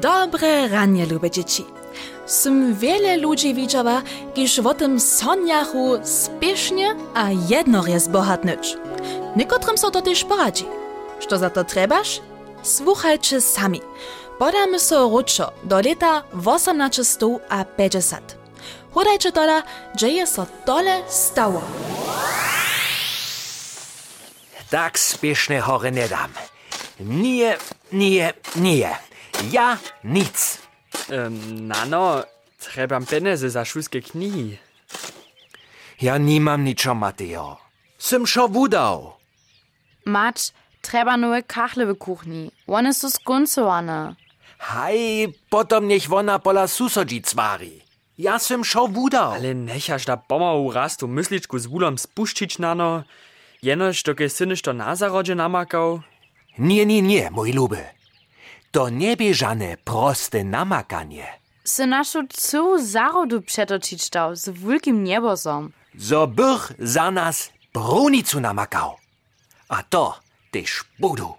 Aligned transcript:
Dobre 0.00 0.68
ranie, 0.68 1.06
lube 1.06 1.30
dzieci. 1.30 1.64
Sym 2.26 2.74
wiele 2.74 3.16
ludzi 3.16 3.54
widziała, 3.54 4.02
kiż 4.34 4.58
o 4.58 4.74
tym 4.74 5.00
sonjachu 5.00 5.98
spiesznie 6.04 6.94
a 7.14 7.30
jednorje 7.48 8.00
zbohatnyć. 8.00 8.76
Niekotrym 9.36 9.78
so 9.78 9.90
to 9.90 10.02
też 10.02 10.24
poradzi. 10.24 10.64
Što 11.20 11.38
za 11.38 11.50
to 11.50 11.64
trebaš? 11.64 12.20
Słuchajcie 12.62 13.40
sami. 13.40 13.80
Podamy 14.38 14.78
so 14.80 15.08
ruczo 15.08 15.52
do 15.64 15.80
leta 15.80 16.22
1850. 16.44 18.36
Hodajcie 18.94 19.32
tola, 19.32 19.62
dzieje 19.96 20.26
so 20.26 20.46
tole 20.64 21.02
stało. 21.08 21.62
Tak 24.70 24.98
spieszne 24.98 25.60
hory 25.60 25.92
nie 25.92 26.08
dam. 26.08 26.30
Nie, 27.00 27.56
nie, 27.92 28.32
nie. 28.56 29.09
Ja 29.48 29.78
nic. 30.04 30.58
Ähm, 31.10 31.66
Nano, 31.68 32.24
trebam 32.58 33.06
pieniądze 33.06 33.50
za 33.50 33.64
wszystkie 33.64 34.02
knihy. 34.02 34.58
Ja 36.00 36.18
nie 36.18 36.40
mam 36.40 36.64
niczo, 36.64 36.94
Mateo. 36.94 37.56
Sym 37.98 38.26
szo 38.26 38.48
wudał. 38.48 39.12
Mać, 40.06 40.52
treba 40.82 41.16
nowe 41.16 41.42
kachle 41.42 41.86
w 41.86 41.98
kuchni. 41.98 42.50
One 42.66 42.94
są 42.94 43.10
skoncowane. 43.10 44.14
Hej, 44.58 45.32
potom 45.50 45.88
niech 45.88 46.08
wona 46.08 46.38
pola 46.38 46.66
susodzi 46.68 47.22
cwari. 47.22 47.80
Ja 48.18 48.38
sym 48.38 48.64
szo 48.64 48.88
wudał. 48.88 49.32
Ale 49.32 49.54
nechaš 49.54 50.04
da 50.04 50.16
pomału 50.16 50.72
raz 50.72 50.96
tu 50.96 51.08
mysličku 51.08 51.58
z 51.58 51.66
wulom 51.66 51.96
spuščić 51.98 52.58
nano, 52.58 53.02
jenož 53.62 54.02
to 54.02 54.14
ke 54.14 54.28
synyš 54.28 54.62
to 54.62 54.72
na 54.72 54.96
zarodzie 54.96 55.34
namakał. 55.34 56.00
Nie, 56.58 56.86
nie, 56.86 57.02
nie, 57.02 57.30
mój 57.30 57.52
luby. 57.52 57.99
To 58.70 58.88
nie 58.88 59.16
bie 59.16 59.34
żane 59.34 59.76
proste 59.84 60.44
namakanie. 60.44 61.26
Se 61.64 61.86
našu 61.86 62.26
cu 62.28 62.78
zarodu 62.78 63.42
přetočić 63.42 64.10
dał 64.10 64.36
z 64.36 64.48
wielkim 64.48 65.04
niebosom. 65.04 65.72
So 65.98 66.26
bych 66.26 66.72
za 66.78 67.10
nas 67.10 67.50
brunicu 67.74 68.40
namakał. 68.40 68.96
A 69.68 69.82
to 69.82 70.20
też 70.50 70.84
budu. 70.98 71.34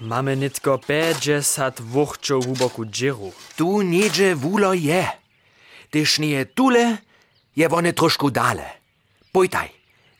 Mamy 0.00 0.36
nitko 0.36 0.78
50 0.78 1.80
wuchčov 1.80 2.44
hlubokú 2.44 2.84
džiru. 2.84 3.32
Tu 3.56 3.82
niedzie 3.82 4.34
wulo 4.36 4.72
je. 4.74 5.04
Tyż 5.90 6.18
nie 6.18 6.46
tule, 6.46 6.98
je 7.56 7.68
wone 7.68 7.92
troszkę 7.92 8.30
dale. 8.30 8.66
Pojtaj, 9.32 9.68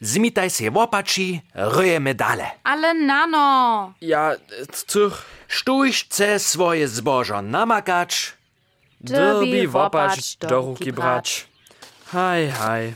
zmitaj 0.01 0.51
się 0.51 0.71
w 0.71 0.77
opaczy, 0.77 1.41
ryjemy 1.55 2.15
dale. 2.15 2.51
Ale 2.65 2.95
nano! 2.95 3.95
Ja, 4.01 4.33
cóż, 4.87 5.13
Sztuś 5.49 6.05
chce 6.05 6.39
swoje 6.39 6.89
zbożo 6.89 7.43
namakać, 7.43 8.33
derby 9.01 9.69
wopać 9.69 10.37
do 10.37 10.61
ruki 10.61 10.93
brać. 10.93 11.47
Haj, 12.07 12.51
haj. 12.51 12.95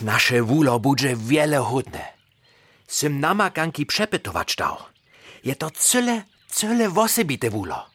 nasze 0.00 0.42
wulo 0.42 0.78
budże 0.80 1.16
wiele 1.16 1.58
hudne. 1.58 2.04
Sym 2.86 3.20
namakanki 3.20 3.86
przepytować 3.86 4.56
dał. 4.56 4.76
Je 5.44 5.56
to 5.56 5.70
cyle, 5.70 6.22
cyle 6.48 6.88
wosebite 6.88 7.50
wulo. 7.50 7.86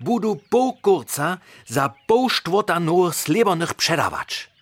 Budu 0.00 0.36
pół 0.50 0.72
kurca 0.82 1.38
za 1.66 1.94
pół 2.06 2.30
sztwota 2.30 2.80
nur 2.80 3.14
slibonych 3.14 3.74
przedawać. 3.74 4.53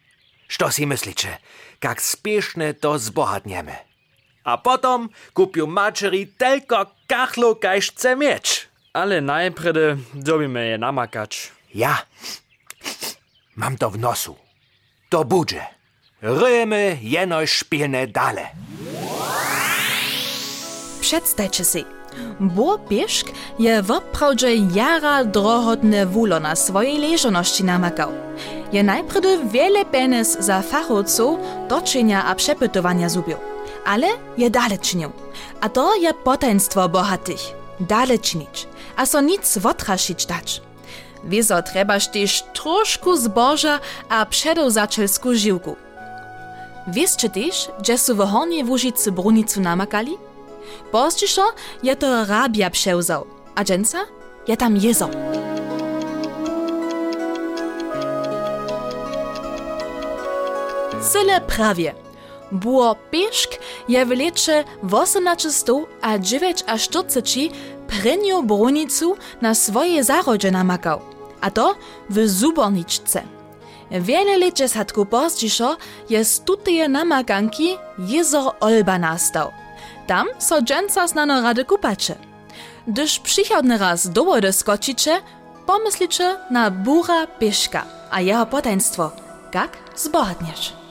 Što 0.53 0.69
si 0.71 0.87
myślicie, 0.87 1.39
jak 1.85 2.03
spieszne 2.03 2.75
to 2.75 2.99
zbohatniemy? 2.99 3.77
A 4.45 4.59
potom 4.59 5.09
kupił 5.33 5.67
maczeri 5.67 6.27
tylko 6.27 6.87
kachlu, 7.07 7.57
kajż 7.57 7.93
chce 7.93 8.17
mieć. 8.17 8.69
Ale 8.93 9.21
najpredy 9.21 9.97
dobimy 10.15 10.67
je 10.67 10.79
namakać. 10.79 11.53
Ja 11.75 12.07
mam 13.57 13.77
to 13.77 13.91
w 13.91 13.99
nosu. 13.99 14.37
To 15.09 15.25
budże. 15.25 15.65
Rymy 16.23 16.99
jeno 17.03 17.47
szpilne 17.47 18.07
dale. 18.07 18.49
Przedstajcie 21.01 21.65
si. 21.65 22.02
Bo 22.41 22.79
Bieszk 22.79 23.27
je 23.59 23.83
woprawdźe 23.83 24.55
jara 24.55 25.25
drohotne 25.25 26.07
wulo 26.07 26.41
na 26.41 26.57
swojej 26.57 26.99
leżoności 26.99 27.65
namakał. 27.65 28.11
Je 28.73 28.83
najpredy 28.83 29.39
wiele 29.45 29.85
penes 29.85 30.37
za 30.41 30.63
fachowców 30.63 31.39
doczynia 31.69 32.25
a 32.25 32.35
przepytowania 32.35 33.09
zubił. 33.09 33.37
Ale 33.87 34.07
je 34.39 34.51
dale 34.51 34.79
czynił. 34.79 35.11
A 35.61 35.69
to 35.69 35.95
je 35.97 36.15
potenstwo 36.15 36.89
bohatych. 36.89 37.41
Dale 37.81 38.19
czynić. 38.19 38.69
A 38.97 39.07
so 39.07 39.21
nic 39.21 39.59
wotraszyć 39.59 40.27
dać. 40.27 40.63
Wieso 41.25 41.63
trebaż 41.63 42.09
też 42.09 42.45
troszkę 42.53 43.17
zboża 43.17 43.81
a 44.09 44.27
przedozaczelsku 44.27 45.35
żyłku. 45.35 45.77
Wieszcie 46.89 47.31
też, 47.31 47.69
że 47.87 47.99
su 47.99 48.17
w 48.17 48.19
Hornie 48.19 48.65
Łużycy 48.65 49.13
brunicu 49.13 49.61
namakali? 49.61 50.17
Pozdźiszo 50.93 51.43
je 51.83 51.97
to 51.97 52.25
rabia 52.25 52.71
przewzał, 52.71 53.27
a 53.55 53.65
dżęca 53.65 53.99
je 54.49 54.57
tam 54.57 54.77
jezał. 54.77 55.09
Cyle 61.13 61.41
prawie. 61.41 61.95
Było 62.53 62.97
pieszk 63.11 63.51
je 63.89 64.07
w 64.07 64.11
lecie 64.11 64.65
1800 64.91 65.69
a 66.03 66.19
9 66.19 66.65
a 66.67 66.79
40 66.79 67.51
prenią 67.89 68.47
brunicu 68.47 69.17
na 69.41 69.55
swoje 69.55 70.05
zarodzie 70.05 70.51
namakał, 70.51 71.01
a 71.41 71.51
to 71.51 71.75
w 72.11 72.29
Zuborniczce. 72.29 73.23
Wiele 73.91 74.39
lat 74.39 74.59
sadku 74.71 75.07
pozdźiszo 75.07 75.77
je 76.11 76.25
z 76.25 76.41
tuteje 76.41 76.89
namakanki 76.89 77.79
jezor 77.99 78.53
Olba 78.61 78.99
nastał. 78.99 79.62
Tam 80.07 80.27
so 80.39 80.63
dżęca 80.63 81.07
znano 81.09 81.43
rady 81.43 81.65
kupacze. 81.65 82.15
Gdyż 82.89 83.19
przychodny 83.19 83.79
raz 83.79 84.11
do 84.11 84.25
wody 84.25 84.53
skoczycie, 84.53 85.21
pomyślicie 85.67 86.37
na 86.51 86.71
bura 86.71 87.27
pieszka, 87.27 87.85
a 88.11 88.21
jeho 88.21 88.47
potenstwo. 88.47 89.11
Jak 89.55 89.79
zbohatniesz? 89.97 90.82